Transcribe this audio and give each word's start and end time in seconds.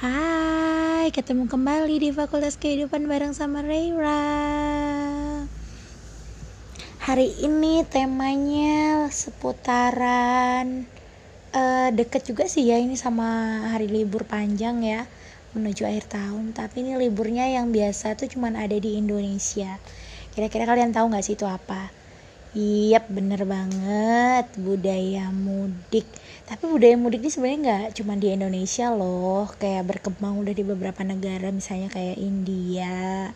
Hai, 0.00 1.12
ketemu 1.12 1.44
kembali 1.44 2.00
di 2.00 2.08
Fakultas 2.08 2.56
Kehidupan 2.56 3.04
bareng 3.04 3.36
sama 3.36 3.60
Reira. 3.60 4.24
Hari 7.04 7.28
ini 7.44 7.84
temanya 7.84 9.12
seputaran 9.12 10.88
uh, 11.52 11.92
deket 11.92 12.32
juga 12.32 12.48
sih 12.48 12.72
ya 12.72 12.80
ini 12.80 12.96
sama 12.96 13.60
hari 13.76 13.92
libur 13.92 14.24
panjang 14.24 14.80
ya 14.80 15.04
menuju 15.52 15.84
akhir 15.84 16.08
tahun. 16.08 16.56
Tapi 16.56 16.80
ini 16.80 16.96
liburnya 16.96 17.52
yang 17.52 17.68
biasa 17.68 18.16
tuh 18.16 18.32
cuman 18.32 18.56
ada 18.56 18.80
di 18.80 18.96
Indonesia. 18.96 19.76
Kira-kira 20.32 20.64
kalian 20.64 20.96
tahu 20.96 21.12
nggak 21.12 21.28
sih 21.28 21.36
itu 21.36 21.44
apa? 21.44 21.99
Iya 22.50 22.98
bener 23.16 23.40
banget. 23.46 24.44
Budaya 24.58 25.30
mudik. 25.30 26.02
Tapi 26.50 26.66
budaya 26.66 26.98
mudik 26.98 27.22
ini 27.22 27.30
sebenarnya 27.30 27.60
nggak 27.62 27.84
cuma 28.02 28.12
di 28.18 28.26
Indonesia 28.34 28.90
loh, 28.90 29.46
kayak 29.60 29.86
berkembang 29.86 30.34
udah 30.42 30.50
di 30.58 30.64
beberapa 30.66 31.02
negara, 31.06 31.54
misalnya 31.54 31.86
kayak 31.94 32.18
India, 32.18 33.30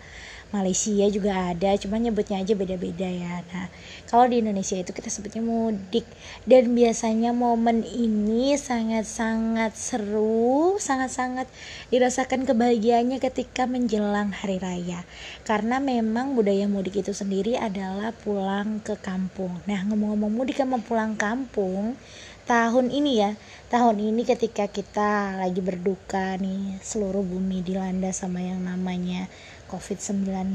Malaysia 0.55 1.11
juga 1.11 1.51
ada 1.51 1.75
cuma 1.75 1.99
nyebutnya 1.99 2.47
aja 2.47 2.55
beda-beda 2.55 3.11
ya. 3.11 3.43
Nah 3.51 3.67
kalau 4.07 4.31
di 4.31 4.39
Indonesia 4.39 4.79
itu 4.79 4.95
kita 4.95 5.11
sebutnya 5.11 5.43
mudik. 5.43 6.07
Dan 6.47 6.79
biasanya 6.79 7.35
momen 7.35 7.83
ini 7.83 8.55
sangat-sangat 8.55 9.75
seru 9.75 10.79
sangat-sangat 10.79 11.51
dirasakan 11.91 12.47
kebahagiaannya 12.47 13.19
ketika 13.19 13.67
menjelang 13.67 14.31
hari 14.31 14.63
raya. 14.63 15.03
Karena 15.43 15.83
memang 15.83 16.39
budaya 16.39 16.71
mudik 16.71 17.03
itu 17.03 17.11
sendiri 17.11 17.59
adalah 17.59 18.15
pulang 18.15 18.79
ke 18.79 18.95
kampung. 19.03 19.59
Nah 19.67 19.83
ngomong-ngomong 19.91 20.31
mudik 20.31 20.63
sama 20.63 20.79
pulang 20.79 21.19
kampung 21.19 21.99
tahun 22.45 22.93
ini 22.93 23.13
ya 23.25 23.31
tahun 23.73 23.97
ini 24.13 24.23
ketika 24.29 24.69
kita 24.69 25.41
lagi 25.41 25.65
berduka 25.65 26.37
nih 26.37 26.77
seluruh 26.85 27.25
bumi 27.25 27.65
dilanda 27.65 28.13
sama 28.13 28.45
yang 28.45 28.61
namanya 28.61 29.33
COVID-19 29.75 30.55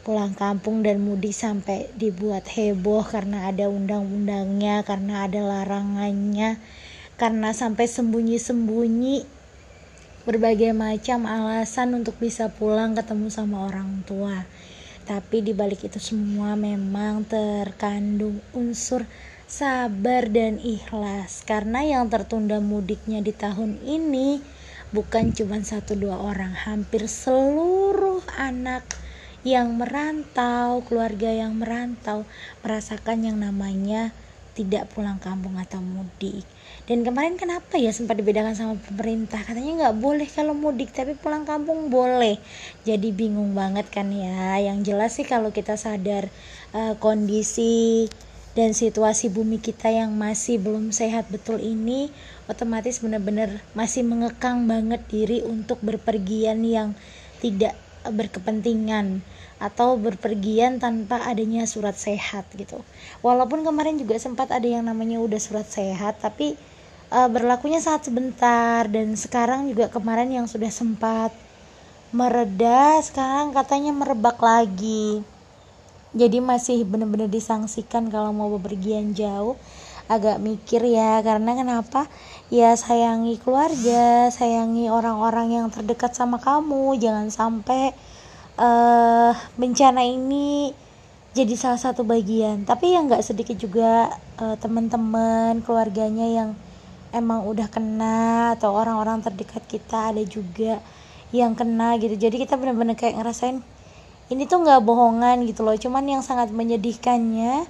pulang 0.00 0.32
kampung 0.32 0.80
dan 0.80 1.02
mudik 1.02 1.34
sampai 1.34 1.90
dibuat 1.92 2.48
heboh 2.48 3.04
karena 3.04 3.52
ada 3.52 3.68
undang-undangnya, 3.68 4.80
karena 4.80 5.28
ada 5.28 5.44
larangannya, 5.44 6.56
karena 7.20 7.52
sampai 7.52 7.84
sembunyi-sembunyi 7.84 9.28
berbagai 10.24 10.72
macam 10.72 11.28
alasan 11.28 11.92
untuk 11.92 12.16
bisa 12.16 12.48
pulang 12.48 12.96
ketemu 12.96 13.28
sama 13.28 13.68
orang 13.68 14.00
tua. 14.08 14.48
Tapi 15.04 15.42
di 15.44 15.52
balik 15.52 15.84
itu 15.84 16.00
semua 16.00 16.56
memang 16.56 17.26
terkandung 17.28 18.40
unsur 18.56 19.04
sabar 19.50 20.30
dan 20.30 20.62
ikhlas 20.62 21.42
karena 21.42 21.82
yang 21.82 22.06
tertunda 22.06 22.62
mudiknya 22.62 23.18
di 23.18 23.34
tahun 23.34 23.82
ini 23.82 24.38
bukan 24.90 25.34
cuma 25.34 25.58
satu 25.62 25.94
dua 25.98 26.18
orang. 26.18 26.54
Hampir 26.54 27.06
seluruh 27.06 28.22
anak 28.38 28.86
yang 29.40 29.80
merantau 29.80 30.84
keluarga 30.84 31.32
yang 31.32 31.56
merantau 31.56 32.28
merasakan 32.60 33.24
yang 33.24 33.40
namanya 33.40 34.12
tidak 34.52 34.92
pulang 34.92 35.16
kampung 35.16 35.56
atau 35.56 35.80
mudik. 35.80 36.44
Dan 36.84 37.06
kemarin 37.06 37.38
kenapa 37.38 37.78
ya 37.78 37.94
sempat 37.94 38.18
dibedakan 38.18 38.52
sama 38.52 38.74
pemerintah? 38.76 39.40
Katanya 39.40 39.88
nggak 39.88 39.96
boleh 40.02 40.28
kalau 40.28 40.52
mudik 40.52 40.92
tapi 40.92 41.16
pulang 41.16 41.46
kampung 41.48 41.88
boleh. 41.88 42.36
Jadi 42.84 43.14
bingung 43.14 43.56
banget 43.56 43.88
kan 43.88 44.10
ya. 44.10 44.60
Yang 44.60 44.92
jelas 44.92 45.10
sih 45.16 45.24
kalau 45.24 45.54
kita 45.54 45.78
sadar 45.78 46.28
uh, 46.74 46.98
kondisi 47.00 48.10
dan 48.58 48.74
situasi 48.74 49.30
bumi 49.30 49.62
kita 49.62 49.90
yang 49.90 50.10
masih 50.14 50.58
belum 50.58 50.90
sehat 50.90 51.30
betul 51.30 51.62
ini 51.62 52.10
otomatis 52.50 52.98
benar-benar 52.98 53.62
masih 53.78 54.02
mengekang 54.02 54.66
banget 54.66 55.06
diri 55.06 55.38
untuk 55.46 55.78
berpergian 55.86 56.66
yang 56.66 56.98
tidak 57.38 57.78
berkepentingan 58.10 59.22
atau 59.60 60.00
berpergian 60.00 60.80
tanpa 60.80 61.20
adanya 61.28 61.68
surat 61.68 61.92
sehat 61.92 62.48
gitu. 62.56 62.80
Walaupun 63.20 63.60
kemarin 63.60 64.00
juga 64.00 64.16
sempat 64.16 64.48
ada 64.48 64.64
yang 64.64 64.88
namanya 64.88 65.20
udah 65.20 65.36
surat 65.36 65.68
sehat 65.68 66.18
tapi 66.18 66.56
uh, 67.12 67.28
berlakunya 67.28 67.78
saat 67.78 68.02
sebentar 68.08 68.88
dan 68.88 69.14
sekarang 69.14 69.68
juga 69.68 69.92
kemarin 69.92 70.32
yang 70.32 70.46
sudah 70.48 70.72
sempat 70.72 71.30
mereda 72.10 72.98
sekarang 73.04 73.54
katanya 73.54 73.94
merebak 73.94 74.40
lagi 74.42 75.22
jadi 76.10 76.42
masih 76.42 76.82
benar-benar 76.82 77.30
disangsikan 77.30 78.10
kalau 78.10 78.34
mau 78.34 78.50
bepergian 78.58 79.14
jauh. 79.14 79.54
Agak 80.10 80.42
mikir 80.42 80.82
ya 80.90 81.22
karena 81.22 81.54
kenapa? 81.54 82.10
Ya 82.50 82.74
sayangi 82.74 83.38
keluarga 83.38 84.26
sayangi 84.34 84.90
orang-orang 84.90 85.54
yang 85.54 85.66
terdekat 85.70 86.18
sama 86.18 86.42
kamu. 86.42 86.98
Jangan 86.98 87.30
sampai 87.30 87.94
uh, 88.58 89.30
bencana 89.54 90.02
ini 90.02 90.74
jadi 91.30 91.54
salah 91.54 91.78
satu 91.78 92.02
bagian. 92.02 92.66
Tapi 92.66 92.90
yang 92.98 93.06
nggak 93.06 93.22
sedikit 93.22 93.54
juga 93.54 94.10
uh, 94.42 94.58
teman-teman 94.58 95.62
keluarganya 95.62 96.26
yang 96.26 96.50
emang 97.14 97.46
udah 97.46 97.70
kena 97.70 98.58
atau 98.58 98.74
orang-orang 98.74 99.22
terdekat 99.22 99.62
kita 99.70 100.10
ada 100.10 100.22
juga 100.26 100.82
yang 101.30 101.54
kena 101.54 101.94
gitu. 102.02 102.18
Jadi 102.18 102.42
kita 102.42 102.58
benar-benar 102.58 102.98
kayak 102.98 103.14
ngerasain 103.22 103.62
ini 104.30 104.46
tuh 104.46 104.62
nggak 104.62 104.86
bohongan 104.86 105.42
gitu 105.44 105.66
loh 105.66 105.74
cuman 105.74 106.06
yang 106.06 106.22
sangat 106.22 106.54
menyedihkannya 106.54 107.66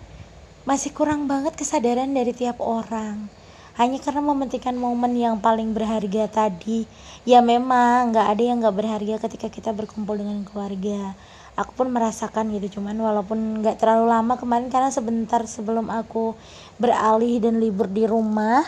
masih 0.68 0.92
kurang 0.92 1.24
banget 1.24 1.56
kesadaran 1.56 2.12
dari 2.12 2.36
tiap 2.36 2.60
orang. 2.60 3.32
Hanya 3.80 3.96
karena 3.96 4.20
mementingkan 4.20 4.76
momen 4.76 5.16
yang 5.16 5.40
paling 5.40 5.72
berharga 5.72 6.28
tadi. 6.28 6.84
Ya 7.24 7.40
memang 7.40 8.12
nggak 8.12 8.26
ada 8.28 8.42
yang 8.44 8.60
nggak 8.60 8.76
berharga 8.76 9.14
ketika 9.24 9.48
kita 9.48 9.70
berkumpul 9.72 10.20
dengan 10.20 10.44
keluarga. 10.44 11.16
Aku 11.56 11.72
pun 11.72 11.88
merasakan 11.88 12.52
gitu 12.60 12.76
cuman 12.76 12.92
walaupun 12.92 13.64
nggak 13.64 13.80
terlalu 13.80 14.12
lama 14.12 14.36
kemarin 14.36 14.68
karena 14.68 14.92
sebentar 14.92 15.40
sebelum 15.48 15.88
aku 15.88 16.36
beralih 16.76 17.40
dan 17.40 17.56
libur 17.56 17.88
di 17.88 18.04
rumah 18.04 18.60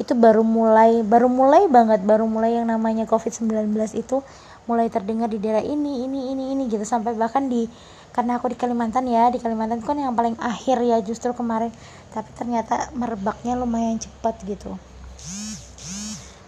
itu 0.00 0.16
baru 0.16 0.40
mulai 0.40 1.04
baru 1.04 1.28
mulai 1.28 1.68
banget 1.68 2.00
baru 2.00 2.24
mulai 2.24 2.56
yang 2.56 2.72
namanya 2.72 3.04
covid 3.04 3.36
19 3.36 3.68
itu 3.92 4.24
mulai 4.70 4.86
terdengar 4.86 5.26
di 5.26 5.42
daerah 5.42 5.66
ini 5.66 6.06
ini 6.06 6.30
ini 6.30 6.54
ini 6.54 6.70
gitu. 6.70 6.86
Sampai 6.86 7.18
bahkan 7.18 7.50
di 7.50 7.66
karena 8.14 8.38
aku 8.38 8.54
di 8.54 8.56
Kalimantan 8.58 9.10
ya 9.10 9.26
di 9.34 9.42
Kalimantan 9.42 9.82
kan 9.82 9.98
yang 9.98 10.14
paling 10.14 10.38
akhir 10.38 10.78
ya 10.86 11.02
justru 11.02 11.34
kemarin. 11.34 11.74
Tapi 12.14 12.30
ternyata 12.38 12.94
merebaknya 12.94 13.58
lumayan 13.58 13.98
cepat 13.98 14.38
gitu. 14.46 14.78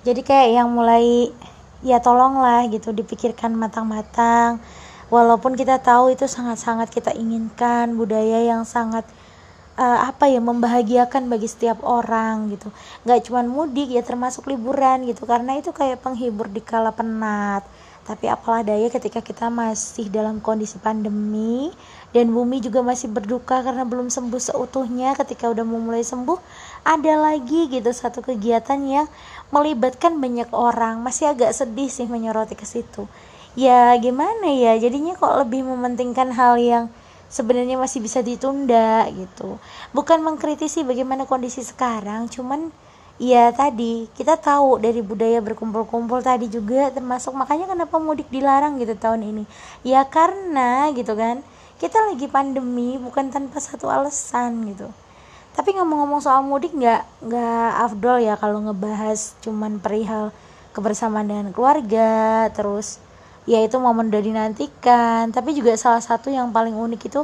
Jadi 0.06 0.22
kayak 0.22 0.48
yang 0.62 0.70
mulai 0.70 1.34
ya 1.82 1.98
tolonglah 1.98 2.70
gitu 2.70 2.94
dipikirkan 2.94 3.54
matang-matang. 3.58 4.62
Walaupun 5.10 5.58
kita 5.58 5.82
tahu 5.82 6.14
itu 6.14 6.24
sangat-sangat 6.24 6.88
kita 6.88 7.12
inginkan 7.12 7.98
budaya 7.98 8.42
yang 8.48 8.64
sangat 8.64 9.04
uh, 9.76 10.08
apa 10.08 10.24
ya 10.30 10.40
membahagiakan 10.40 11.28
bagi 11.28 11.46
setiap 11.50 11.84
orang 11.84 12.48
gitu. 12.54 12.72
Nggak 13.04 13.28
cuma 13.28 13.44
mudik 13.44 13.92
ya 13.92 14.00
termasuk 14.00 14.48
liburan 14.48 15.04
gitu. 15.06 15.28
Karena 15.28 15.58
itu 15.58 15.70
kayak 15.70 16.00
penghibur 16.00 16.48
di 16.48 16.64
kala 16.64 16.90
penat 16.96 17.62
tapi 18.02 18.26
apalah 18.26 18.66
daya 18.66 18.90
ketika 18.90 19.22
kita 19.22 19.46
masih 19.46 20.10
dalam 20.10 20.42
kondisi 20.42 20.74
pandemi 20.82 21.70
dan 22.10 22.34
bumi 22.34 22.58
juga 22.58 22.82
masih 22.82 23.06
berduka 23.06 23.62
karena 23.62 23.86
belum 23.86 24.10
sembuh 24.10 24.42
seutuhnya 24.42 25.14
ketika 25.14 25.46
udah 25.46 25.62
mau 25.62 25.78
mulai 25.78 26.02
sembuh 26.02 26.38
ada 26.82 27.14
lagi 27.14 27.70
gitu 27.70 27.86
satu 27.94 28.26
kegiatan 28.26 28.78
yang 28.82 29.06
melibatkan 29.54 30.18
banyak 30.18 30.50
orang. 30.50 30.98
Masih 30.98 31.30
agak 31.30 31.54
sedih 31.54 31.86
sih 31.86 32.10
menyoroti 32.10 32.58
ke 32.58 32.66
situ. 32.66 33.06
Ya 33.54 33.94
gimana 34.02 34.50
ya? 34.50 34.74
Jadinya 34.80 35.14
kok 35.14 35.46
lebih 35.46 35.62
mementingkan 35.62 36.34
hal 36.34 36.58
yang 36.58 36.84
sebenarnya 37.30 37.78
masih 37.78 38.02
bisa 38.02 38.18
ditunda 38.18 39.06
gitu. 39.14 39.62
Bukan 39.94 40.20
mengkritisi 40.26 40.82
bagaimana 40.82 41.28
kondisi 41.28 41.62
sekarang 41.62 42.26
cuman 42.26 42.74
ya 43.22 43.54
tadi. 43.54 44.10
Kita 44.10 44.34
tahu 44.34 44.82
dari 44.82 44.98
budaya 44.98 45.38
berkumpul-kumpul 45.38 46.18
tadi 46.26 46.50
juga 46.50 46.90
termasuk 46.90 47.30
makanya 47.38 47.70
kenapa 47.70 48.02
mudik 48.02 48.26
dilarang 48.34 48.82
gitu 48.82 48.98
tahun 48.98 49.22
ini. 49.22 49.44
Ya 49.86 50.02
karena 50.02 50.90
gitu 50.90 51.14
kan 51.14 51.46
kita 51.78 52.02
lagi 52.10 52.26
pandemi 52.26 52.98
bukan 52.98 53.30
tanpa 53.30 53.62
satu 53.62 53.86
alasan 53.86 54.66
gitu. 54.74 54.90
Tapi 55.54 55.78
ngomong-ngomong 55.78 56.18
soal 56.18 56.42
mudik 56.42 56.74
nggak 56.74 57.02
nggak 57.22 57.70
afdol 57.86 58.18
ya 58.18 58.34
kalau 58.34 58.58
ngebahas 58.66 59.38
cuman 59.38 59.78
perihal 59.78 60.34
kebersamaan 60.74 61.28
dengan 61.28 61.48
keluarga 61.54 62.48
terus 62.50 62.98
ya 63.46 63.62
itu 63.62 63.78
momen 63.78 64.10
udah 64.10 64.22
dinantikan. 64.22 65.30
Tapi 65.30 65.54
juga 65.54 65.78
salah 65.78 66.02
satu 66.02 66.26
yang 66.26 66.50
paling 66.50 66.74
unik 66.74 67.02
itu 67.06 67.22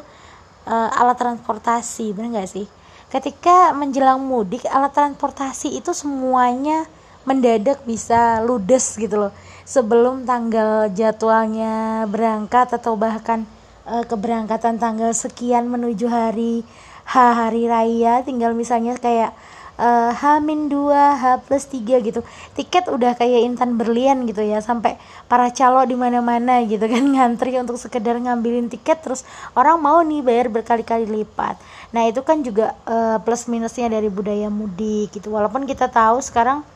uh, 0.69 0.89
alat 0.95 1.19
transportasi 1.19 2.15
bener 2.15 2.39
nggak 2.39 2.50
sih 2.50 2.78
ketika 3.09 3.73
menjelang 3.73 4.21
mudik 4.21 4.65
alat 4.69 4.93
transportasi 4.93 5.81
itu 5.81 5.97
semuanya 5.97 6.85
mendadak 7.25 7.85
bisa 7.85 8.41
ludes 8.45 8.97
gitu 8.97 9.29
loh. 9.29 9.33
Sebelum 9.69 10.25
tanggal 10.25 10.89
jadwalnya 10.93 12.09
berangkat 12.09 12.73
atau 12.73 12.97
bahkan 12.97 13.45
e, 13.85 14.01
keberangkatan 14.09 14.81
tanggal 14.81 15.13
sekian 15.13 15.69
menuju 15.69 16.09
hari 16.09 16.65
hari 17.09 17.65
raya 17.69 18.21
tinggal 18.21 18.53
misalnya 18.53 18.97
kayak 19.01 19.33
uh, 19.79 20.11
H-2, 20.13 20.75
H 20.93 21.25
plus 21.47 21.65
3 21.71 22.03
gitu. 22.05 22.21
Tiket 22.59 22.91
udah 22.91 23.15
kayak 23.15 23.47
intan 23.47 23.79
berlian 23.79 24.27
gitu 24.27 24.43
ya 24.43 24.59
sampai 24.59 24.99
para 25.31 25.49
calo 25.55 25.87
di 25.87 25.95
mana-mana 25.95 26.61
gitu 26.67 26.85
kan 26.85 27.01
ngantri 27.15 27.57
untuk 27.57 27.79
sekedar 27.79 28.19
ngambilin 28.19 28.69
tiket 28.69 29.01
terus 29.01 29.23
orang 29.55 29.79
mau 29.79 30.03
nih 30.03 30.21
bayar 30.21 30.51
berkali-kali 30.51 31.07
lipat. 31.07 31.57
Nah 31.95 32.05
itu 32.11 32.21
kan 32.27 32.43
juga 32.43 32.75
uh, 32.85 33.17
plus 33.23 33.47
minusnya 33.47 33.89
dari 33.89 34.11
budaya 34.11 34.51
mudik 34.51 35.15
gitu. 35.15 35.33
Walaupun 35.33 35.65
kita 35.65 35.89
tahu 35.89 36.21
sekarang 36.21 36.67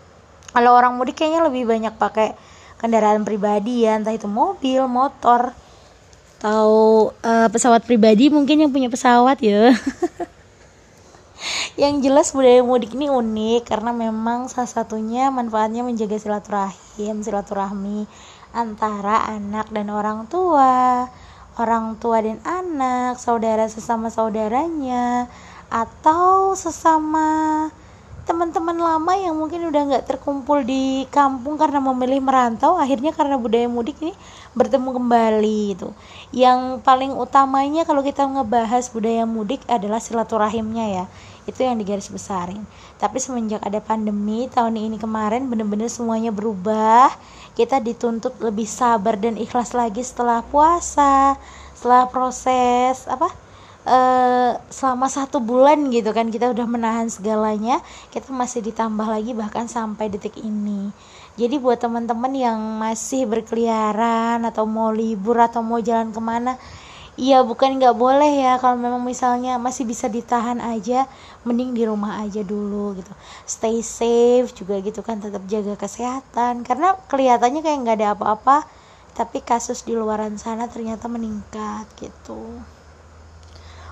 kalau 0.54 0.72
orang 0.72 0.94
mudik 0.96 1.18
kayaknya 1.18 1.44
lebih 1.44 1.66
banyak 1.68 1.94
pakai 1.98 2.38
kendaraan 2.80 3.22
pribadi 3.22 3.86
ya 3.86 3.94
entah 3.94 4.10
itu 4.10 4.26
mobil 4.26 4.86
motor 4.90 5.54
atau 6.42 7.14
uh, 7.22 7.46
pesawat 7.46 7.86
pribadi 7.86 8.26
mungkin 8.26 8.66
yang 8.66 8.70
punya 8.74 8.90
pesawat 8.90 9.38
ya 9.38 9.70
yang 11.72 12.04
jelas 12.04 12.36
budaya 12.36 12.60
mudik 12.60 12.92
ini 12.92 13.08
unik 13.08 13.64
karena 13.64 13.96
memang 13.96 14.44
salah 14.52 14.68
satunya 14.68 15.32
manfaatnya 15.32 15.80
menjaga 15.80 16.20
silaturahim 16.20 17.24
silaturahmi 17.24 18.04
antara 18.52 19.24
anak 19.32 19.72
dan 19.72 19.88
orang 19.88 20.28
tua 20.28 21.08
orang 21.56 21.96
tua 21.96 22.20
dan 22.20 22.44
anak 22.44 23.16
saudara 23.16 23.64
sesama 23.72 24.12
saudaranya 24.12 25.32
atau 25.72 26.52
sesama 26.52 27.72
teman-teman 28.22 28.76
lama 28.76 29.12
yang 29.16 29.34
mungkin 29.34 29.66
udah 29.66 29.82
nggak 29.96 30.06
terkumpul 30.06 30.62
di 30.62 31.08
kampung 31.08 31.56
karena 31.56 31.80
memilih 31.80 32.20
merantau 32.20 32.76
akhirnya 32.76 33.16
karena 33.16 33.40
budaya 33.40 33.66
mudik 33.66 33.96
ini 34.04 34.12
bertemu 34.52 34.92
kembali 34.94 35.60
itu 35.72 35.88
yang 36.36 36.84
paling 36.84 37.16
utamanya 37.16 37.88
kalau 37.88 38.04
kita 38.04 38.28
ngebahas 38.28 38.92
budaya 38.92 39.24
mudik 39.24 39.64
adalah 39.66 39.98
silaturahimnya 39.98 40.86
ya 41.00 41.04
itu 41.48 41.60
yang 41.62 41.78
digaris 41.78 42.08
besarin. 42.08 42.62
Tapi 42.98 43.18
semenjak 43.18 43.62
ada 43.62 43.82
pandemi 43.82 44.46
tahun 44.50 44.78
ini 44.78 44.96
kemarin 44.98 45.50
bener-bener 45.50 45.90
semuanya 45.90 46.30
berubah. 46.30 47.10
Kita 47.52 47.82
dituntut 47.82 48.38
lebih 48.40 48.64
sabar 48.64 49.18
dan 49.18 49.36
ikhlas 49.36 49.76
lagi 49.76 50.00
setelah 50.00 50.40
puasa 50.46 51.36
setelah 51.82 52.06
proses 52.06 53.10
apa 53.10 53.26
uh, 53.90 54.54
selama 54.70 55.10
satu 55.10 55.42
bulan 55.42 55.90
gitu 55.90 56.14
kan 56.14 56.30
kita 56.30 56.54
udah 56.54 56.62
menahan 56.62 57.10
segalanya 57.10 57.82
kita 58.14 58.30
masih 58.30 58.62
ditambah 58.62 59.02
lagi 59.02 59.34
bahkan 59.34 59.66
sampai 59.66 60.06
detik 60.06 60.38
ini. 60.38 60.94
Jadi 61.34 61.58
buat 61.58 61.82
teman-teman 61.82 62.30
yang 62.38 62.60
masih 62.78 63.26
berkeliaran 63.26 64.46
atau 64.46 64.62
mau 64.62 64.94
libur 64.94 65.40
atau 65.42 65.58
mau 65.64 65.82
jalan 65.82 66.14
ke 66.14 66.20
mana 66.22 66.54
Iya 67.12 67.44
bukan 67.44 67.76
nggak 67.76 67.92
boleh 67.92 68.32
ya. 68.40 68.56
Kalau 68.56 68.76
memang 68.80 69.04
misalnya 69.04 69.60
masih 69.60 69.84
bisa 69.84 70.08
ditahan 70.08 70.64
aja 70.64 71.04
mending 71.44 71.76
di 71.76 71.84
rumah 71.84 72.24
aja 72.24 72.40
dulu 72.40 72.96
gitu. 72.96 73.12
Stay 73.44 73.84
safe 73.84 74.48
juga 74.56 74.80
gitu 74.80 75.04
kan 75.04 75.20
tetap 75.20 75.44
jaga 75.44 75.76
kesehatan. 75.76 76.64
Karena 76.64 76.96
kelihatannya 77.12 77.60
kayak 77.60 77.78
nggak 77.84 77.96
ada 78.00 78.08
apa-apa 78.16 78.64
tapi 79.12 79.44
kasus 79.44 79.84
di 79.84 79.92
luaran 79.92 80.40
sana 80.40 80.72
ternyata 80.72 81.04
meningkat 81.04 81.84
gitu. 82.00 82.40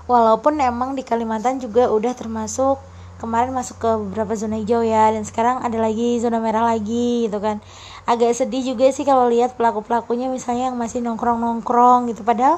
Walaupun 0.09 0.57
emang 0.57 0.97
di 0.97 1.05
Kalimantan 1.05 1.61
juga 1.61 1.93
udah 1.93 2.17
termasuk 2.17 2.81
kemarin 3.21 3.53
masuk 3.53 3.77
ke 3.77 3.89
beberapa 4.01 4.33
zona 4.33 4.57
hijau 4.57 4.81
ya 4.81 5.13
dan 5.13 5.21
sekarang 5.21 5.61
ada 5.61 5.77
lagi 5.77 6.17
zona 6.17 6.41
merah 6.41 6.65
lagi 6.65 7.29
gitu 7.29 7.37
kan. 7.37 7.61
Agak 8.09 8.33
sedih 8.33 8.73
juga 8.73 8.89
sih 8.89 9.05
kalau 9.05 9.29
lihat 9.29 9.53
pelaku 9.53 9.85
pelakunya 9.85 10.25
misalnya 10.25 10.73
yang 10.73 10.77
masih 10.81 11.05
nongkrong 11.05 11.37
nongkrong 11.37 12.09
gitu. 12.09 12.25
Padahal 12.25 12.57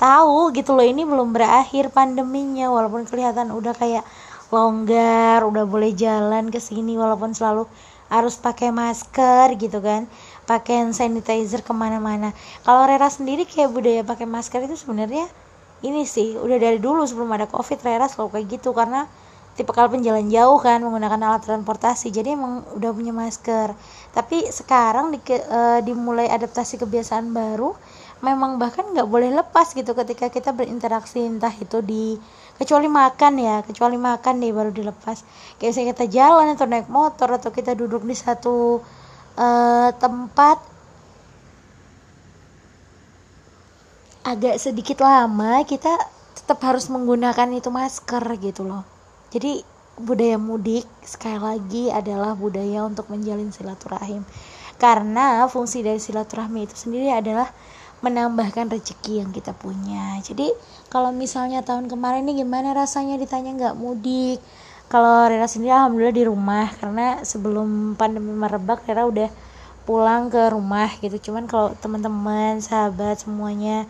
tahu 0.00 0.50
gitu 0.56 0.72
loh 0.72 0.86
ini 0.86 1.04
belum 1.04 1.36
berakhir 1.36 1.92
pandeminya. 1.92 2.72
Walaupun 2.72 3.04
kelihatan 3.04 3.52
udah 3.52 3.76
kayak 3.76 4.04
longgar 4.50 5.46
udah 5.46 5.64
boleh 5.68 5.94
jalan 5.94 6.50
ke 6.50 6.58
sini 6.58 6.98
walaupun 6.98 7.30
selalu 7.30 7.70
harus 8.10 8.34
pakai 8.34 8.74
masker 8.74 9.54
gitu 9.54 9.78
kan 9.78 10.10
pakai 10.50 10.90
sanitizer 10.90 11.62
ke 11.62 11.70
mana-mana. 11.70 12.34
Kalau 12.66 12.82
Rera 12.90 13.06
sendiri 13.06 13.46
kayak 13.46 13.70
budaya 13.70 14.02
pakai 14.02 14.26
masker 14.26 14.66
itu 14.66 14.74
sebenarnya 14.74 15.30
ini 15.86 16.02
sih 16.02 16.34
udah 16.34 16.58
dari 16.58 16.82
dulu 16.82 17.06
sebelum 17.06 17.30
ada 17.30 17.46
covid 17.46 17.78
Rera 17.86 18.10
selalu 18.10 18.34
kayak 18.34 18.46
gitu. 18.58 18.74
Karena 18.74 19.06
tipe 19.54 19.70
kalau 19.70 19.94
penjalan 19.94 20.26
jauh 20.26 20.58
kan 20.58 20.82
menggunakan 20.82 21.22
alat 21.22 21.46
transportasi 21.46 22.10
jadi 22.10 22.34
emang 22.34 22.66
udah 22.74 22.90
punya 22.90 23.14
masker. 23.14 23.78
Tapi 24.10 24.50
sekarang 24.50 25.14
di, 25.14 25.22
uh, 25.30 25.78
dimulai 25.86 26.26
adaptasi 26.26 26.82
kebiasaan 26.82 27.30
baru 27.30 27.70
memang 28.20 28.60
bahkan 28.60 28.84
nggak 28.92 29.08
boleh 29.08 29.32
lepas 29.32 29.72
gitu 29.72 29.96
ketika 29.96 30.28
kita 30.28 30.52
berinteraksi 30.52 31.24
entah 31.24 31.52
itu 31.56 31.80
di 31.80 32.20
kecuali 32.60 32.92
makan 32.92 33.32
ya 33.40 33.56
kecuali 33.64 33.96
makan 33.96 34.44
deh 34.44 34.52
baru 34.52 34.70
dilepas. 34.72 35.24
Kayak 35.56 35.68
misalnya 35.72 35.88
kita 35.96 36.06
jalan 36.12 36.46
atau 36.52 36.66
naik 36.68 36.88
motor 36.92 37.28
atau 37.40 37.48
kita 37.48 37.72
duduk 37.72 38.04
di 38.04 38.12
satu 38.12 38.84
uh, 39.40 39.90
tempat 39.96 40.60
agak 44.20 44.60
sedikit 44.60 45.00
lama 45.00 45.64
kita 45.64 45.96
tetap 46.36 46.60
harus 46.60 46.92
menggunakan 46.92 47.48
itu 47.56 47.72
masker 47.72 48.24
gitu 48.36 48.68
loh. 48.68 48.84
Jadi 49.32 49.64
budaya 50.00 50.36
mudik 50.36 50.84
sekali 51.04 51.40
lagi 51.40 51.84
adalah 51.88 52.36
budaya 52.36 52.84
untuk 52.84 53.08
menjalin 53.08 53.48
silaturahim. 53.48 54.24
Karena 54.80 55.44
fungsi 55.48 55.84
dari 55.84 56.00
silaturahmi 56.00 56.64
itu 56.64 56.76
sendiri 56.76 57.12
adalah 57.12 57.52
menambahkan 58.00 58.72
rezeki 58.72 59.24
yang 59.24 59.30
kita 59.30 59.52
punya. 59.52 60.16
Jadi 60.24 60.48
kalau 60.88 61.12
misalnya 61.12 61.60
tahun 61.60 61.88
kemarin 61.88 62.24
ini 62.28 62.44
gimana 62.44 62.72
rasanya 62.72 63.20
ditanya 63.20 63.56
nggak 63.56 63.76
mudik? 63.76 64.40
Kalau 64.90 65.30
Rera 65.30 65.46
sendiri 65.46 65.70
alhamdulillah 65.70 66.16
di 66.16 66.24
rumah 66.26 66.66
karena 66.80 67.22
sebelum 67.22 67.94
pandemi 67.94 68.34
merebak 68.34 68.82
Rera 68.88 69.06
udah 69.06 69.30
pulang 69.86 70.32
ke 70.32 70.50
rumah 70.50 70.90
gitu. 70.98 71.30
Cuman 71.30 71.46
kalau 71.46 71.76
teman-teman 71.78 72.58
sahabat 72.58 73.22
semuanya 73.22 73.86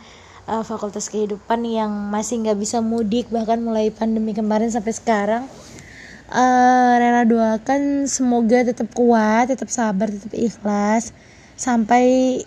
uh, 0.51 0.67
fakultas 0.67 1.07
kehidupan 1.07 1.63
yang 1.65 1.91
masih 2.11 2.43
nggak 2.43 2.59
bisa 2.59 2.83
mudik 2.83 3.31
bahkan 3.31 3.63
mulai 3.63 3.95
pandemi 3.95 4.35
kemarin 4.35 4.69
sampai 4.69 4.93
sekarang 4.93 5.43
uh, 6.31 6.93
Rera 6.99 7.23
doakan 7.27 8.11
semoga 8.11 8.67
tetap 8.67 8.91
kuat 8.91 9.51
tetap 9.51 9.71
sabar 9.71 10.11
tetap 10.11 10.35
ikhlas 10.35 11.15
sampai 11.55 12.43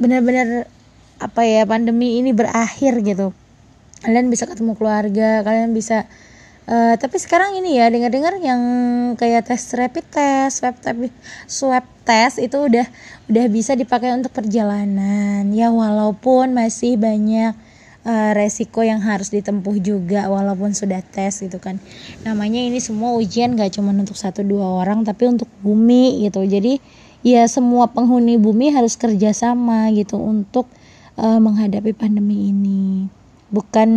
benar-benar 0.00 0.68
apa 1.16 1.48
ya 1.48 1.64
pandemi 1.64 2.20
ini 2.20 2.36
berakhir 2.36 3.00
gitu. 3.00 3.32
Kalian 4.04 4.28
bisa 4.28 4.44
ketemu 4.44 4.76
keluarga 4.76 5.40
kalian 5.40 5.72
bisa 5.72 6.04
uh, 6.68 6.94
tapi 7.00 7.16
sekarang 7.16 7.56
ini 7.56 7.80
ya 7.80 7.88
dengar-dengar 7.88 8.36
yang 8.38 8.60
kayak 9.16 9.48
tes 9.48 9.72
rapid 9.72 10.04
test 10.12 10.60
swab 10.60 10.76
tapi 10.78 11.08
swab 11.48 11.84
test 12.04 12.36
itu 12.38 12.60
udah 12.60 12.86
udah 13.32 13.44
bisa 13.48 13.72
dipakai 13.72 14.12
untuk 14.12 14.30
perjalanan. 14.36 15.48
Ya 15.56 15.72
walaupun 15.72 16.52
masih 16.52 17.00
banyak 17.00 17.56
uh, 18.06 18.30
resiko 18.36 18.86
yang 18.86 19.02
harus 19.02 19.34
ditempuh 19.34 19.82
juga 19.82 20.30
walaupun 20.30 20.72
sudah 20.76 21.02
tes 21.02 21.42
gitu 21.42 21.58
kan. 21.58 21.82
Namanya 22.22 22.62
ini 22.62 22.78
semua 22.78 23.16
ujian 23.18 23.58
gak 23.58 23.74
cuma 23.74 23.90
untuk 23.90 24.14
satu 24.14 24.46
dua 24.46 24.84
orang 24.84 25.02
tapi 25.02 25.26
untuk 25.26 25.50
bumi 25.60 26.22
gitu. 26.28 26.46
Jadi 26.46 26.78
ya 27.26 27.42
semua 27.50 27.90
penghuni 27.90 28.38
bumi 28.38 28.70
harus 28.70 28.94
kerjasama 28.94 29.90
gitu 29.90 30.14
untuk 30.14 30.70
uh, 31.16 31.40
menghadapi 31.40 31.92
pandemi 31.96 32.52
ini. 32.52 33.08
Bukan 33.50 33.90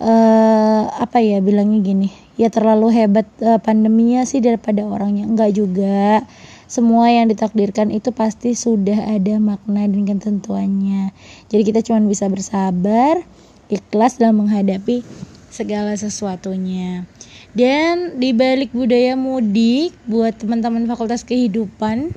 uh, 0.00 0.82
apa 0.90 1.18
ya 1.20 1.38
bilangnya 1.44 1.80
gini 1.84 2.08
ya 2.40 2.48
terlalu 2.48 2.88
hebat 2.96 3.28
uh, 3.44 3.60
pandeminya 3.60 4.26
sih 4.26 4.42
daripada 4.42 4.84
orangnya. 4.86 5.26
Enggak 5.26 5.56
juga. 5.56 6.24
Semua 6.70 7.10
yang 7.10 7.26
ditakdirkan 7.26 7.90
itu 7.90 8.14
pasti 8.14 8.54
sudah 8.54 9.18
ada 9.18 9.42
makna 9.42 9.90
dan 9.90 10.06
ketentuannya. 10.06 11.10
Jadi 11.50 11.62
kita 11.66 11.82
cuma 11.82 11.98
bisa 12.06 12.30
bersabar 12.30 13.26
ikhlas 13.66 14.22
dalam 14.22 14.46
menghadapi 14.46 15.02
segala 15.50 15.98
sesuatunya. 15.98 17.10
Dan 17.50 18.22
di 18.22 18.30
balik 18.30 18.70
budaya 18.70 19.18
mudik 19.18 19.98
buat 20.06 20.38
teman-teman 20.38 20.86
fakultas 20.86 21.26
kehidupan 21.26 22.14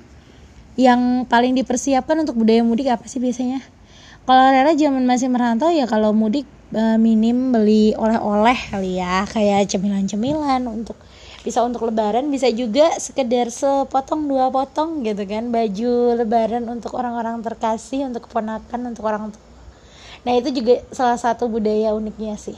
yang 0.77 1.25
paling 1.25 1.57
dipersiapkan 1.57 2.21
untuk 2.21 2.37
budaya 2.37 2.61
mudik 2.61 2.93
apa 2.93 3.09
sih 3.09 3.17
biasanya 3.17 3.61
kalau 4.23 4.45
Rera 4.55 4.71
zaman 4.71 5.03
masih 5.03 5.27
merantau 5.27 5.67
ya 5.67 5.83
kalau 5.83 6.15
mudik 6.15 6.47
eh, 6.71 6.95
minim 6.95 7.51
beli 7.51 7.91
oleh-oleh 7.99 8.55
kali 8.71 8.99
ya. 8.99 9.27
Kayak 9.27 9.67
cemilan-cemilan 9.75 10.63
untuk 10.67 10.95
bisa 11.43 11.59
untuk 11.59 11.83
lebaran 11.91 12.31
bisa 12.31 12.47
juga 12.55 12.87
sekedar 13.03 13.51
sepotong 13.51 14.31
dua 14.31 14.47
potong 14.47 15.03
gitu 15.03 15.27
kan. 15.27 15.51
Baju 15.51 16.15
lebaran 16.23 16.63
untuk 16.71 16.95
orang-orang 16.95 17.43
terkasih 17.43 18.07
untuk 18.07 18.31
keponakan 18.31 18.95
untuk 18.95 19.03
orang 19.03 19.35
tua. 19.35 19.43
Nah 20.23 20.39
itu 20.39 20.55
juga 20.55 20.79
salah 20.95 21.19
satu 21.19 21.51
budaya 21.51 21.91
uniknya 21.91 22.39
sih. 22.39 22.55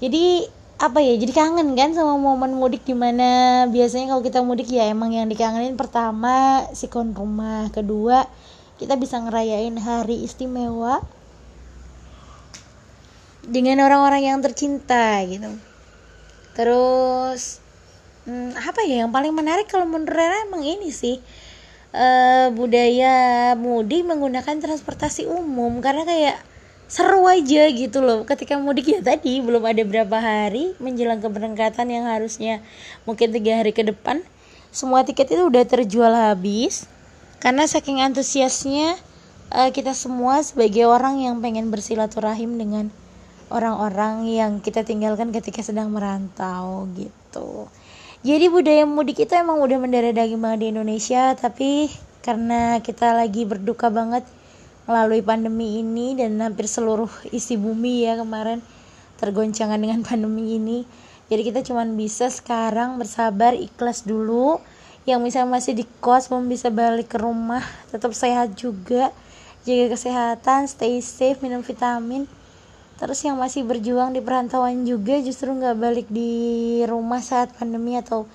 Jadi 0.00 0.48
apa 0.80 1.04
ya 1.04 1.12
jadi 1.20 1.32
kangen 1.36 1.76
kan 1.76 1.92
sama 1.92 2.16
momen 2.16 2.56
mudik 2.56 2.88
gimana? 2.88 3.68
Biasanya 3.68 4.16
kalau 4.16 4.24
kita 4.24 4.40
mudik 4.40 4.72
ya 4.72 4.88
emang 4.88 5.12
yang 5.12 5.28
dikangenin 5.28 5.76
pertama 5.76 6.64
sikon 6.72 7.12
rumah 7.12 7.68
kedua 7.68 8.24
kita 8.80 8.96
bisa 8.96 9.20
ngerayain 9.20 9.76
hari 9.76 10.24
istimewa 10.24 11.04
dengan 13.44 13.84
orang-orang 13.84 14.32
yang 14.32 14.40
tercinta 14.40 15.20
gitu. 15.28 15.52
Terus 16.56 17.60
hmm, 18.24 18.56
apa 18.56 18.80
ya 18.88 19.04
yang 19.04 19.12
paling 19.12 19.36
menarik 19.36 19.68
kalau 19.68 19.84
menurut 19.84 20.16
Rera 20.16 20.48
emang 20.48 20.64
ini 20.64 20.88
sih 20.88 21.20
uh, 21.92 22.48
budaya 22.56 23.52
mudik 23.60 24.08
menggunakan 24.08 24.56
transportasi 24.64 25.28
umum. 25.28 25.84
Karena 25.84 26.08
kayak 26.08 26.40
seru 26.88 27.28
aja 27.28 27.68
gitu 27.70 28.00
loh 28.00 28.24
ketika 28.24 28.56
mudik 28.58 28.88
ya 28.88 29.04
tadi 29.04 29.38
belum 29.44 29.62
ada 29.62 29.84
berapa 29.86 30.16
hari 30.18 30.74
menjelang 30.82 31.22
keberangkatan 31.22 31.86
yang 31.86 32.08
harusnya 32.08 32.64
mungkin 33.04 33.28
tiga 33.28 33.60
hari 33.60 33.76
ke 33.76 33.84
depan. 33.84 34.24
Semua 34.72 35.02
tiket 35.02 35.28
itu 35.34 35.42
udah 35.50 35.66
terjual 35.66 36.14
habis 36.14 36.86
karena 37.40 37.64
saking 37.64 38.04
antusiasnya 38.04 39.00
uh, 39.50 39.72
kita 39.72 39.96
semua 39.96 40.44
sebagai 40.44 40.86
orang 40.86 41.24
yang 41.24 41.40
pengen 41.40 41.72
bersilaturahim 41.72 42.60
dengan 42.60 42.92
orang-orang 43.50 44.28
yang 44.30 44.52
kita 44.62 44.86
tinggalkan 44.86 45.34
ketika 45.34 45.64
sedang 45.64 45.90
merantau 45.90 46.86
gitu. 46.94 47.66
Jadi 48.20 48.52
budaya 48.52 48.84
mudik 48.84 49.24
itu 49.24 49.32
emang 49.32 49.64
udah 49.64 49.80
mendarah 49.80 50.12
daging 50.12 50.38
banget 50.38 50.58
di 50.60 50.68
Indonesia 50.76 51.32
tapi 51.34 51.88
karena 52.20 52.78
kita 52.84 53.16
lagi 53.16 53.48
berduka 53.48 53.88
banget 53.88 54.28
melalui 54.84 55.24
pandemi 55.24 55.80
ini 55.80 56.12
dan 56.20 56.36
hampir 56.44 56.68
seluruh 56.68 57.08
isi 57.32 57.56
bumi 57.56 58.04
ya 58.04 58.20
kemarin 58.20 58.60
tergoncangan 59.16 59.80
dengan 59.80 60.04
pandemi 60.08 60.60
ini 60.60 60.84
jadi 61.32 61.46
kita 61.46 61.60
cuman 61.64 61.96
bisa 61.96 62.28
sekarang 62.28 63.00
bersabar 63.00 63.56
ikhlas 63.56 64.04
dulu 64.04 64.60
yang 65.10 65.20
misalnya 65.20 65.50
masih 65.58 65.74
di 65.74 65.84
kos 65.98 66.30
belum 66.30 66.46
bisa 66.46 66.70
balik 66.70 67.10
ke 67.10 67.18
rumah 67.18 67.66
tetap 67.90 68.14
sehat 68.14 68.54
juga. 68.54 69.10
Jaga 69.66 69.92
kesehatan 69.92 70.70
stay 70.70 71.02
safe 71.02 71.42
minum 71.42 71.60
vitamin. 71.66 72.30
Terus 72.96 73.18
yang 73.26 73.36
masih 73.40 73.66
berjuang 73.66 74.14
di 74.14 74.22
perantauan 74.22 74.86
juga 74.86 75.18
justru 75.18 75.50
nggak 75.50 75.76
balik 75.76 76.06
di 76.06 76.30
rumah 76.86 77.18
saat 77.24 77.50
pandemi 77.56 77.96
atau 77.98 78.28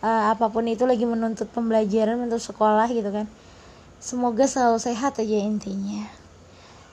uh, 0.00 0.22
apa 0.32 0.48
pun 0.48 0.64
itu 0.64 0.88
lagi 0.88 1.04
menuntut 1.04 1.50
pembelajaran 1.52 2.18
untuk 2.22 2.40
sekolah 2.40 2.88
gitu 2.90 3.10
kan. 3.12 3.26
Semoga 4.02 4.48
selalu 4.48 4.78
sehat 4.82 5.20
aja 5.22 5.38
intinya. 5.38 6.22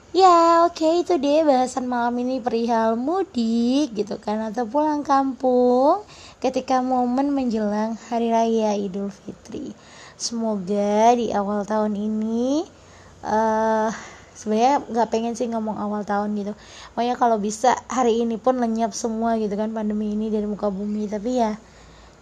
Ya 0.10 0.66
oke 0.66 0.82
okay, 0.82 1.06
itu 1.06 1.22
deh 1.22 1.46
bahasan 1.46 1.86
malam 1.86 2.18
ini 2.18 2.42
perihal 2.42 2.98
mudik 2.98 3.94
gitu 3.94 4.18
kan 4.18 4.42
atau 4.50 4.66
pulang 4.66 5.06
kampung 5.06 6.02
ketika 6.40 6.80
momen 6.80 7.36
menjelang 7.36 8.00
Hari 8.08 8.32
Raya 8.32 8.72
Idul 8.80 9.12
Fitri. 9.12 9.76
Semoga 10.20 11.16
di 11.16 11.32
awal 11.36 11.64
tahun 11.68 11.96
ini 11.96 12.64
uh, 13.24 13.92
sebenarnya 14.36 14.84
nggak 14.88 15.10
pengen 15.12 15.36
sih 15.36 15.52
ngomong 15.52 15.76
awal 15.76 16.08
tahun 16.08 16.36
gitu. 16.40 16.54
Pokoknya 16.96 17.16
kalau 17.20 17.40
bisa 17.40 17.76
hari 17.92 18.24
ini 18.24 18.40
pun 18.40 18.56
lenyap 18.60 18.96
semua 18.96 19.36
gitu 19.36 19.52
kan 19.60 19.72
pandemi 19.76 20.16
ini 20.16 20.32
dari 20.32 20.48
muka 20.48 20.72
bumi. 20.72 21.12
Tapi 21.12 21.30
ya 21.44 21.60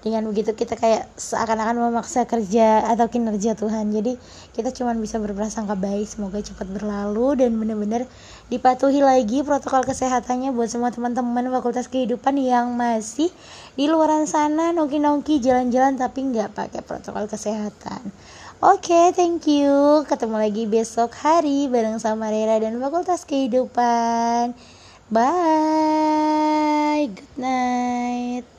dengan 0.06 0.30
begitu 0.30 0.54
kita 0.54 0.78
kayak 0.78 1.10
seakan-akan 1.18 1.90
memaksa 1.90 2.30
kerja 2.30 2.86
atau 2.86 3.10
kinerja 3.10 3.58
Tuhan 3.58 3.90
jadi 3.90 4.16
kita 4.54 4.70
cuma 4.74 4.94
bisa 4.94 5.18
berprasangka 5.18 5.74
baik 5.74 6.06
semoga 6.06 6.38
cepat 6.40 6.70
berlalu 6.70 7.42
dan 7.42 7.58
benar-benar 7.58 8.06
dipatuhi 8.54 9.02
lagi 9.02 9.42
protokol 9.42 9.82
kesehatannya 9.84 10.54
buat 10.54 10.70
semua 10.70 10.94
teman-teman 10.94 11.50
fakultas 11.50 11.90
kehidupan 11.90 12.38
yang 12.38 12.78
masih 12.78 13.34
di 13.74 13.90
luar 13.90 14.14
sana 14.30 14.70
nongki-nongki 14.72 15.42
jalan-jalan 15.42 15.98
tapi 15.98 16.30
nggak 16.30 16.54
pakai 16.54 16.82
protokol 16.86 17.26
kesehatan 17.26 18.14
Oke, 18.58 18.90
okay, 18.90 19.14
thank 19.14 19.46
you. 19.46 20.02
Ketemu 20.10 20.42
lagi 20.42 20.66
besok 20.66 21.14
hari 21.14 21.70
bareng 21.70 22.02
sama 22.02 22.34
Rera 22.34 22.58
dan 22.58 22.82
Fakultas 22.82 23.22
Kehidupan. 23.22 24.58
Bye. 25.14 27.06
Good 27.14 27.38
night. 27.38 28.57